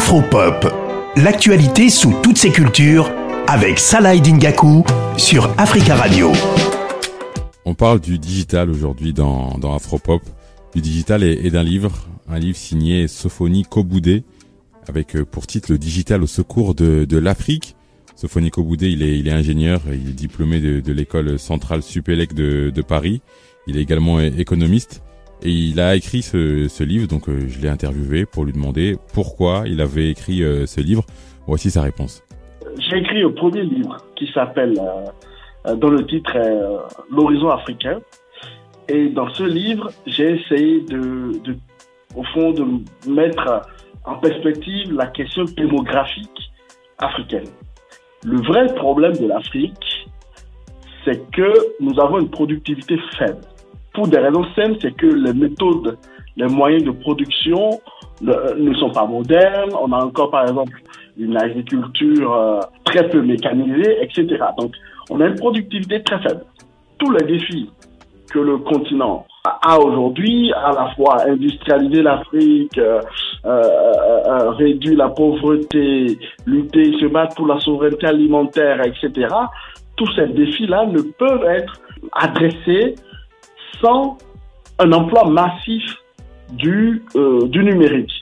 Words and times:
Afropop, 0.00 0.66
l'actualité 1.16 1.90
sous 1.90 2.14
toutes 2.22 2.38
ses 2.38 2.50
cultures 2.50 3.12
avec 3.46 3.78
Salah 3.78 4.16
Dingaku 4.16 4.82
sur 5.18 5.52
Africa 5.58 5.94
Radio. 5.94 6.32
On 7.66 7.74
parle 7.74 8.00
du 8.00 8.18
digital 8.18 8.70
aujourd'hui 8.70 9.12
dans, 9.12 9.58
Afropop, 9.62 10.22
du 10.74 10.80
digital 10.80 11.22
et, 11.22 11.50
d'un 11.50 11.62
livre, 11.62 11.92
un 12.30 12.38
livre 12.38 12.56
signé 12.56 13.08
Sophonie 13.08 13.64
Koboudé, 13.64 14.24
avec 14.88 15.16
euh, 15.16 15.26
pour 15.26 15.46
titre 15.46 15.74
digital 15.74 16.22
au 16.22 16.26
secours 16.26 16.74
de, 16.74 17.18
l'Afrique. 17.18 17.76
Sophonie 18.16 18.50
Koboudé, 18.50 18.88
il 18.88 19.02
est, 19.02 19.30
ingénieur, 19.30 19.82
il 19.86 20.08
est 20.08 20.14
diplômé 20.14 20.60
de, 20.60 20.92
l'école 20.92 21.38
centrale 21.38 21.82
Supélec 21.82 22.32
de 22.32 22.82
Paris. 22.82 23.20
Il 23.66 23.76
est 23.76 23.82
également 23.82 24.18
économiste. 24.18 25.02
Et 25.42 25.50
il 25.50 25.80
a 25.80 25.96
écrit 25.96 26.20
ce, 26.20 26.68
ce 26.68 26.84
livre, 26.84 27.06
donc 27.08 27.28
euh, 27.28 27.48
je 27.48 27.60
l'ai 27.60 27.68
interviewé 27.68 28.26
pour 28.26 28.44
lui 28.44 28.52
demander 28.52 28.96
pourquoi 29.14 29.64
il 29.66 29.80
avait 29.80 30.10
écrit 30.10 30.42
euh, 30.42 30.66
ce 30.66 30.80
livre. 30.80 31.02
Voici 31.46 31.70
sa 31.70 31.82
réponse. 31.82 32.22
J'ai 32.78 32.98
écrit 32.98 33.22
un 33.22 33.30
premier 33.30 33.62
livre 33.62 33.96
qui 34.16 34.30
s'appelle, 34.34 34.78
euh, 35.66 35.76
dont 35.76 35.88
le 35.88 36.06
titre 36.06 36.36
est 36.36 36.60
L'horizon 37.10 37.48
africain. 37.48 38.00
Et 38.88 39.08
dans 39.08 39.32
ce 39.32 39.44
livre, 39.44 39.90
j'ai 40.06 40.40
essayé 40.40 40.80
de, 40.82 41.32
de, 41.42 41.56
au 42.14 42.24
fond, 42.34 42.52
de 42.52 42.64
mettre 43.08 43.62
en 44.04 44.16
perspective 44.16 44.92
la 44.92 45.06
question 45.06 45.44
démographique 45.44 46.52
africaine. 46.98 47.48
Le 48.24 48.42
vrai 48.42 48.66
problème 48.74 49.16
de 49.16 49.26
l'Afrique, 49.26 50.08
c'est 51.04 51.30
que 51.30 51.52
nous 51.80 51.98
avons 51.98 52.18
une 52.18 52.28
productivité 52.28 52.98
faible 53.16 53.40
pour 53.92 54.08
des 54.08 54.18
raisons 54.18 54.44
simples, 54.54 54.76
c'est 54.80 54.94
que 54.96 55.06
les 55.06 55.32
méthodes, 55.32 55.98
les 56.36 56.46
moyens 56.46 56.84
de 56.84 56.90
production 56.92 57.80
ne, 58.20 58.74
sont 58.74 58.90
pas 58.90 59.06
modernes. 59.06 59.72
On 59.80 59.92
a 59.92 60.04
encore, 60.04 60.30
par 60.30 60.42
exemple, 60.42 60.80
une 61.18 61.36
agriculture 61.36 62.32
euh, 62.32 62.60
très 62.84 63.08
peu 63.08 63.20
mécanisée, 63.22 64.02
etc. 64.02 64.26
Donc, 64.58 64.72
on 65.10 65.20
a 65.20 65.26
une 65.26 65.36
productivité 65.36 66.02
très 66.02 66.20
faible. 66.20 66.44
Tous 66.98 67.10
les 67.12 67.26
défis 67.26 67.70
que 68.30 68.38
le 68.38 68.58
continent 68.58 69.26
a 69.44 69.80
aujourd'hui, 69.80 70.52
à 70.52 70.72
la 70.72 70.94
fois 70.94 71.26
industrialiser 71.26 72.02
l'Afrique, 72.02 72.78
euh, 72.78 73.00
euh, 73.44 74.50
réduire 74.50 74.98
la 74.98 75.08
pauvreté, 75.08 76.18
lutter, 76.46 76.92
se 77.00 77.06
battre 77.06 77.34
pour 77.36 77.46
la 77.46 77.58
souveraineté 77.58 78.06
alimentaire, 78.06 78.80
etc. 78.86 79.34
Tous 79.96 80.10
ces 80.14 80.26
défis-là 80.26 80.86
ne 80.86 81.00
peuvent 81.00 81.44
être 81.44 81.80
adressés 82.12 82.94
sans 83.80 84.18
un 84.78 84.92
emploi 84.92 85.28
massif 85.28 85.82
du, 86.52 87.02
euh, 87.16 87.46
du 87.48 87.62
numérique. 87.62 88.12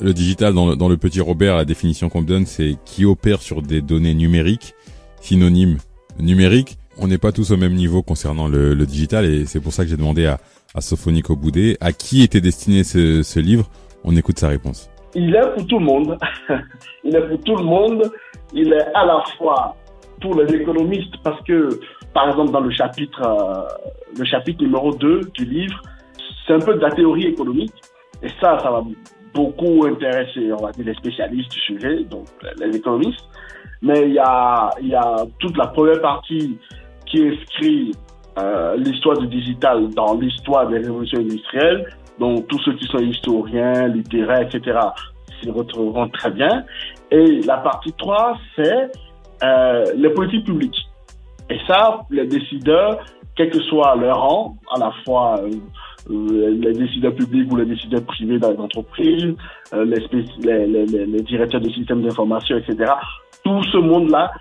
Le 0.00 0.12
digital, 0.12 0.54
dans 0.54 0.70
le, 0.70 0.76
dans 0.76 0.88
le 0.88 0.96
petit 0.96 1.20
Robert, 1.20 1.56
la 1.56 1.64
définition 1.64 2.08
qu'on 2.08 2.22
me 2.22 2.26
donne, 2.26 2.46
c'est 2.46 2.76
qui 2.84 3.04
opère 3.04 3.42
sur 3.42 3.62
des 3.62 3.80
données 3.80 4.14
numériques, 4.14 4.74
synonyme 5.20 5.78
numérique. 6.18 6.78
On 6.98 7.08
n'est 7.08 7.18
pas 7.18 7.32
tous 7.32 7.50
au 7.50 7.56
même 7.56 7.74
niveau 7.74 8.02
concernant 8.02 8.48
le, 8.48 8.74
le 8.74 8.86
digital 8.86 9.24
et 9.24 9.46
c'est 9.46 9.60
pour 9.60 9.72
ça 9.72 9.84
que 9.84 9.90
j'ai 9.90 9.96
demandé 9.96 10.26
à, 10.26 10.38
à 10.74 10.80
Sophonico 10.80 11.36
Boudé 11.36 11.76
à 11.80 11.92
qui 11.92 12.22
était 12.22 12.40
destiné 12.40 12.84
ce, 12.84 13.22
ce 13.22 13.40
livre? 13.40 13.68
On 14.04 14.14
écoute 14.16 14.38
sa 14.38 14.48
réponse. 14.48 14.90
Il 15.14 15.34
est 15.34 15.54
pour 15.54 15.66
tout 15.66 15.78
le 15.78 15.84
monde. 15.84 16.18
Il 17.04 17.14
est 17.16 17.28
pour 17.28 17.40
tout 17.40 17.56
le 17.56 17.64
monde. 17.64 18.10
Il 18.52 18.72
est 18.72 18.86
à 18.94 19.06
la 19.06 19.22
fois 19.38 19.76
pour 20.20 20.40
les 20.40 20.54
économistes 20.54 21.14
parce 21.22 21.40
que, 21.44 21.80
par 22.14 22.28
exemple, 22.28 22.52
dans 22.52 22.60
le 22.60 22.70
chapitre, 22.70 23.20
euh, 23.22 23.88
le 24.16 24.24
chapitre 24.24 24.62
numéro 24.62 24.94
2 24.94 25.20
du 25.34 25.44
livre, 25.44 25.82
c'est 26.46 26.54
un 26.54 26.60
peu 26.60 26.74
de 26.74 26.80
la 26.80 26.90
théorie 26.90 27.26
économique. 27.26 27.74
Et 28.22 28.28
ça, 28.40 28.58
ça 28.60 28.70
va 28.70 28.82
beaucoup 29.34 29.84
intéresser, 29.84 30.52
on 30.52 30.62
va 30.64 30.70
dire, 30.70 30.86
les 30.86 30.94
spécialistes 30.94 31.50
du 31.50 31.60
sujet, 31.60 32.04
donc 32.04 32.26
les 32.58 32.76
économistes. 32.76 33.28
Mais 33.82 34.02
il 34.02 34.14
y 34.14 34.18
a, 34.18 34.70
il 34.80 34.88
y 34.88 34.94
a 34.94 35.26
toute 35.40 35.56
la 35.56 35.66
première 35.66 36.00
partie 36.00 36.56
qui 37.06 37.26
inscrit 37.26 37.92
euh, 38.38 38.76
l'histoire 38.76 39.18
du 39.18 39.26
digital 39.26 39.90
dans 39.90 40.14
l'histoire 40.14 40.68
des 40.68 40.78
révolutions 40.78 41.18
industrielles. 41.18 41.86
Donc 42.18 42.46
tous 42.46 42.60
ceux 42.60 42.74
qui 42.76 42.86
sont 42.86 42.98
historiens, 42.98 43.88
littéraires, 43.88 44.42
etc. 44.42 44.78
s'y 45.40 45.50
retrouveront 45.50 46.08
très 46.08 46.30
bien. 46.30 46.64
Et 47.10 47.40
la 47.42 47.58
partie 47.58 47.92
3, 47.92 48.38
c'est 48.56 48.90
euh, 49.42 49.84
les 49.96 50.10
politiques 50.10 50.46
publiques. 50.46 50.88
Et 51.50 51.58
ça, 51.66 52.00
les 52.10 52.26
décideurs, 52.26 53.04
quel 53.36 53.50
que 53.50 53.60
soit 53.62 53.94
leur 53.96 54.20
rang, 54.20 54.56
à 54.74 54.78
la 54.78 54.92
fois 55.04 55.40
euh, 55.40 55.50
euh, 56.10 56.58
les 56.58 56.72
décideurs 56.72 57.14
publics 57.14 57.50
ou 57.52 57.56
les 57.56 57.66
décideurs 57.66 58.02
privés 58.04 58.38
dans 58.38 58.50
les 58.50 58.58
entreprises, 58.58 59.34
les, 59.72 60.66
les, 60.66 61.22
directeurs 61.22 61.60
de 61.60 61.68
systèmes 61.70 62.02
d'information, 62.02 62.56
etc., 62.56 62.92
tout 63.44 63.62
ce 63.64 63.78
monde-là 63.78 64.32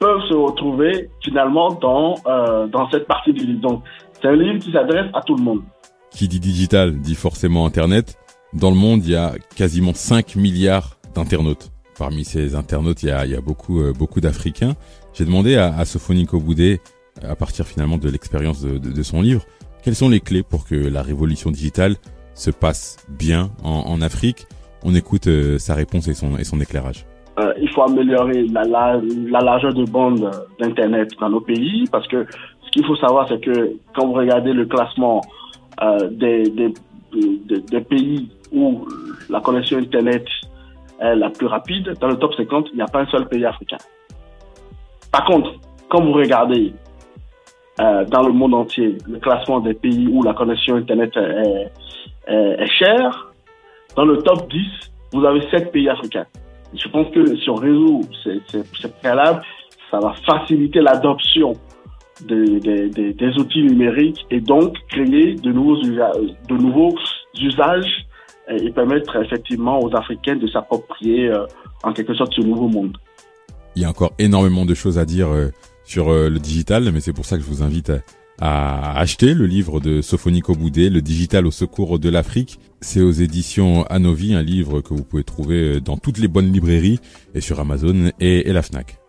peuvent 0.00 0.22
se 0.28 0.34
retrouver 0.34 1.10
finalement 1.22 1.72
dans, 1.72 2.14
dans 2.68 2.90
cette 2.90 3.06
partie 3.06 3.32
du 3.32 3.44
livre. 3.46 3.60
Donc, 3.60 3.82
c'est 4.20 4.28
un 4.28 4.36
livre 4.36 4.58
qui 4.58 4.72
s'adresse 4.72 5.06
à 5.14 5.20
tout 5.22 5.34
le 5.34 5.42
monde. 5.42 5.62
Qui 6.10 6.28
dit 6.28 6.40
digital 6.40 6.98
dit 7.00 7.14
forcément 7.14 7.66
Internet. 7.66 8.18
Dans 8.52 8.70
le 8.70 8.76
monde, 8.76 9.04
il 9.04 9.12
y 9.12 9.16
a 9.16 9.34
quasiment 9.56 9.94
5 9.94 10.36
milliards 10.36 10.96
d'internautes. 11.14 11.70
Parmi 12.00 12.24
ces 12.24 12.54
internautes, 12.54 13.02
il 13.02 13.10
y 13.10 13.12
a, 13.12 13.24
euh, 13.24 13.92
beaucoup 13.92 14.20
d'Africains. 14.22 14.72
J'ai 15.12 15.26
demandé 15.26 15.56
à, 15.56 15.66
à 15.76 15.84
Sophonico 15.84 16.40
Boudé, 16.40 16.80
à 17.22 17.36
partir 17.36 17.66
finalement 17.66 17.98
de 17.98 18.08
l'expérience 18.08 18.62
de, 18.62 19.02
son 19.02 19.20
livre, 19.20 19.42
quelles 19.84 19.94
sont 19.94 20.08
les 20.08 20.20
clés 20.20 20.42
pour 20.42 20.66
que 20.66 20.74
la 20.74 21.02
révolution 21.02 21.50
digitale 21.50 21.96
se 22.32 22.50
passe 22.50 23.06
bien 23.10 23.50
en, 23.62 24.00
Afrique? 24.00 24.46
On 24.82 24.94
écoute 24.94 25.26
euh, 25.26 25.58
sa 25.58 25.74
réponse 25.74 26.08
et 26.08 26.14
son, 26.14 26.60
éclairage. 26.60 27.04
Euh, 27.38 27.52
il 27.60 27.68
faut 27.68 27.82
améliorer 27.82 28.46
la, 28.46 28.64
la, 28.64 28.98
la 29.28 29.40
largeur 29.40 29.74
de 29.74 29.84
bande 29.84 30.30
d'Internet 30.58 31.10
dans 31.20 31.28
nos 31.28 31.42
pays 31.42 31.84
parce 31.92 32.08
que 32.08 32.26
ce 32.64 32.70
qu'il 32.70 32.86
faut 32.86 32.96
savoir, 32.96 33.28
c'est 33.28 33.44
que 33.44 33.74
quand 33.94 34.06
vous 34.06 34.14
regardez 34.14 34.54
le 34.54 34.64
classement 34.64 35.20
euh, 35.82 36.08
des, 36.08 36.44
des, 36.44 37.80
pays 37.82 38.30
où 38.52 38.86
la 39.28 39.40
connexion 39.40 39.76
Internet 39.76 40.24
la 41.00 41.30
plus 41.30 41.46
rapide, 41.46 41.94
dans 42.00 42.08
le 42.08 42.16
top 42.16 42.34
50, 42.34 42.68
il 42.72 42.76
n'y 42.76 42.82
a 42.82 42.86
pas 42.86 43.00
un 43.00 43.06
seul 43.06 43.26
pays 43.26 43.44
africain. 43.44 43.78
Par 45.10 45.24
contre, 45.24 45.54
quand 45.88 46.02
vous 46.02 46.12
regardez 46.12 46.72
euh, 47.80 48.04
dans 48.04 48.22
le 48.22 48.32
monde 48.32 48.54
entier 48.54 48.96
le 49.08 49.18
classement 49.18 49.60
des 49.60 49.74
pays 49.74 50.06
où 50.06 50.22
la 50.22 50.34
connexion 50.34 50.76
Internet 50.76 51.16
est, 51.16 52.66
chère, 52.66 53.32
dans 53.96 54.04
le 54.04 54.18
top 54.18 54.48
10, 54.50 54.66
vous 55.12 55.24
avez 55.24 55.40
7 55.50 55.72
pays 55.72 55.88
africains. 55.88 56.26
Je 56.74 56.88
pense 56.88 57.08
que 57.12 57.36
si 57.36 57.50
on 57.50 57.54
résout 57.54 58.02
ces, 58.22 58.40
ces, 58.48 58.88
préalables, 59.00 59.42
ça 59.90 59.98
va 59.98 60.14
faciliter 60.24 60.80
l'adoption 60.80 61.54
des, 62.22 63.32
outils 63.38 63.62
numériques 63.62 64.24
et 64.30 64.40
donc 64.40 64.76
créer 64.88 65.34
de 65.34 65.50
nouveaux 65.50 66.94
usages 67.40 68.06
et 68.48 68.70
permettre 68.70 69.16
effectivement 69.16 69.80
aux 69.82 69.94
Africains 69.94 70.36
de 70.36 70.46
s'approprier 70.46 71.28
euh, 71.28 71.46
en 71.82 71.92
quelque 71.92 72.14
sorte 72.14 72.32
ce 72.34 72.40
nouveau 72.40 72.68
monde. 72.68 72.96
Il 73.76 73.82
y 73.82 73.84
a 73.84 73.88
encore 73.88 74.12
énormément 74.18 74.66
de 74.66 74.74
choses 74.74 74.98
à 74.98 75.04
dire 75.04 75.28
euh, 75.28 75.50
sur 75.84 76.08
euh, 76.08 76.28
le 76.28 76.38
digital, 76.38 76.90
mais 76.92 77.00
c'est 77.00 77.12
pour 77.12 77.24
ça 77.24 77.36
que 77.36 77.42
je 77.42 77.48
vous 77.48 77.62
invite 77.62 77.90
à, 77.90 78.00
à 78.40 78.98
acheter 78.98 79.34
le 79.34 79.46
livre 79.46 79.80
de 79.80 80.00
Sophonico 80.00 80.54
Boudé, 80.54 80.90
Le 80.90 81.02
digital 81.02 81.46
au 81.46 81.50
secours 81.50 81.98
de 81.98 82.08
l'Afrique. 82.08 82.58
C'est 82.80 83.02
aux 83.02 83.12
éditions 83.12 83.84
Anovi, 83.84 84.34
un 84.34 84.42
livre 84.42 84.80
que 84.80 84.94
vous 84.94 85.04
pouvez 85.04 85.24
trouver 85.24 85.80
dans 85.80 85.98
toutes 85.98 86.18
les 86.18 86.28
bonnes 86.28 86.52
librairies 86.52 86.98
et 87.34 87.40
sur 87.40 87.60
Amazon 87.60 88.10
et, 88.18 88.48
et 88.48 88.52
la 88.52 88.62
FNAC. 88.62 88.99